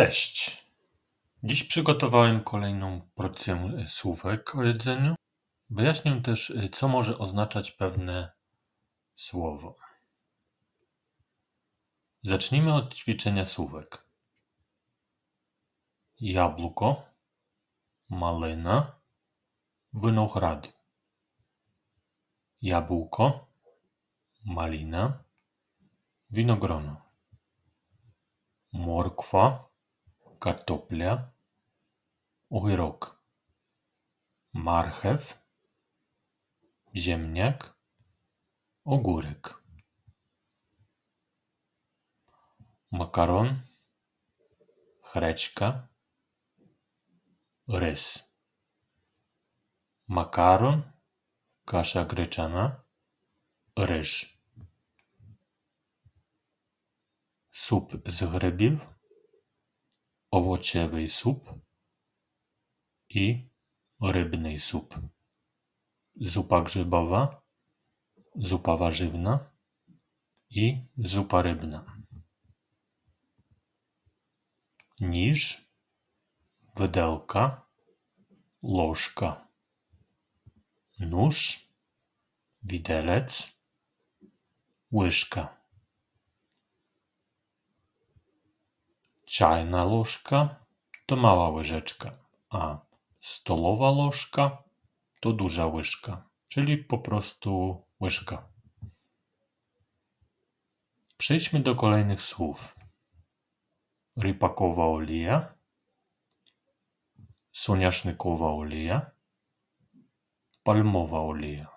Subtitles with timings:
[0.00, 0.64] Cześć!
[1.42, 5.14] Dziś przygotowałem kolejną porcję e, słówek o jedzeniu.
[5.70, 8.32] Wyjaśnię też, e, co może oznaczać pewne
[9.16, 9.76] słowo.
[12.22, 14.04] Zacznijmy od ćwiczenia słówek.
[16.20, 17.02] Jabłko,
[18.08, 19.00] malina,
[19.94, 20.72] winograd.
[22.62, 23.46] Jabłko,
[24.44, 25.24] malina,
[26.30, 26.96] winogrono.
[28.72, 29.69] Morkwa,
[30.39, 31.33] картопля,
[32.49, 33.23] огірок,
[34.53, 35.37] мархев,
[36.95, 37.77] ziemniak,
[38.83, 39.63] ogórek,
[42.91, 43.61] makaron,
[45.01, 45.87] chreczka,
[47.67, 48.23] rys,
[50.07, 50.91] makaron,
[51.65, 52.83] kasza gryczana,
[53.75, 54.35] ryż.
[57.51, 58.89] суп з грибів,
[60.29, 61.49] овочевий суп
[63.09, 63.49] і
[63.99, 64.93] рибний суп,
[66.15, 67.41] зупа grzybowa,
[68.35, 69.51] zupa warzywna
[70.49, 70.65] i
[70.97, 71.79] zupa rybna.
[74.99, 75.69] Ніж,
[76.75, 77.61] виделка,
[78.61, 79.47] ложка,
[80.99, 81.69] nóż,
[82.63, 83.51] widelec,
[84.91, 85.58] łyżka.
[89.29, 90.65] Чайна ложка
[91.05, 92.11] to mała łyżeczka,
[92.49, 92.77] a
[93.21, 94.63] stolowa ложка
[95.19, 98.49] to duża łyżka, czyli po prostu łyżka.
[101.17, 102.75] Przejdźmy do kolejnych słów.
[104.17, 105.53] Rypakowa olija,
[107.51, 109.11] soniasznikowa olija,
[110.63, 111.67] palmowa olija,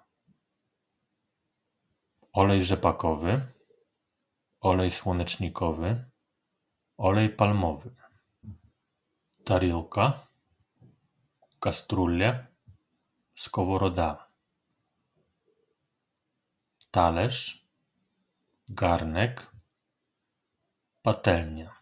[2.33, 3.53] olej rzepakowy,
[4.61, 6.11] olej słonecznikowy,
[6.97, 7.91] olej palmowy,
[9.45, 10.29] тарілка,
[11.59, 12.47] каструля,
[13.35, 14.29] sковорода,
[16.91, 17.65] talerz,
[18.69, 19.53] garnek,
[21.03, 21.79] patelnia,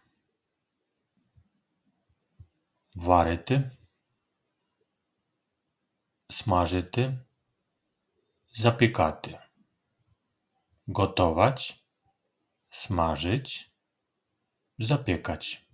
[2.97, 3.71] варити,
[6.29, 7.19] смажити,
[8.53, 9.39] запікати,
[10.87, 11.83] gotować,
[12.69, 13.70] smażyć,
[14.79, 15.67] zapiekać.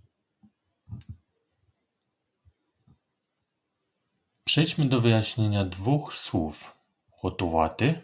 [4.44, 6.74] Przejdźmy do wyjaśnienia dwóch słów
[7.22, 8.02] готувати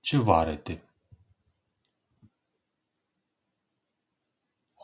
[0.00, 0.80] czy варити.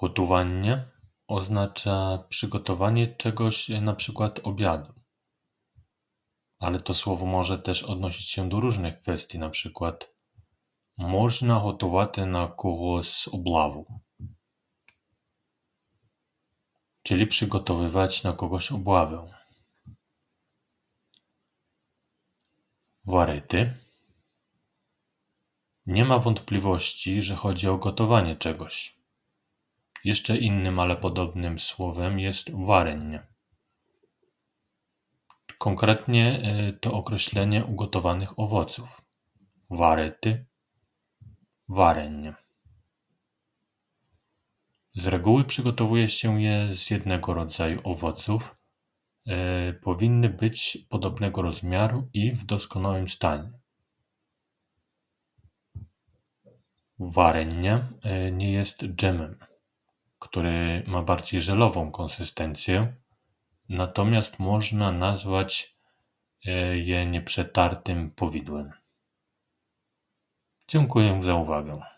[0.00, 0.88] Gotowanie
[1.26, 4.92] oznacza przygotowanie czegoś, na przykład obiadu.
[6.58, 10.14] Ale to słowo może też odnosić się do różnych kwestii, na przykład
[10.96, 14.00] można gotować na kogoś облаву
[17.05, 19.33] czyli przygotowywać na kogoś obławę.
[23.05, 23.73] Waryty.
[25.85, 28.95] Nie ma wątpliwości, że chodzi o gotowanie czegoś.
[30.03, 33.19] Jeszcze innym, ale podobnym słowem jest wareń.
[35.57, 39.01] Konkretnie e, to określenie ugotowanych owoców.
[39.69, 40.45] Waryty,
[41.69, 42.44] wareń.
[44.95, 48.55] Z reguły przygotowuje się je z jednego rodzaju owoców.
[49.27, 53.51] E, powinny być podobnego rozmiaru i w doskonałym stanie.
[56.99, 59.39] Warenie e, nie jest dżemem,
[60.19, 62.95] który ma bardziej żelową konsystencję,
[63.69, 65.77] natomiast można nazwać
[66.45, 68.71] e, je nieprzetartym powidłem.
[70.67, 71.94] Dziękuję za uwagę.